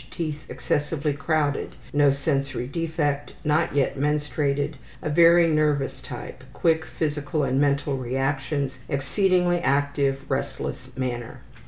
[0.09, 1.75] Teeth excessively crowded.
[1.93, 3.33] No sensory defect.
[3.45, 4.73] Not yet menstruated.
[5.03, 11.41] A very nervous type; quick physical and mental reactions; exceedingly active, restless manner.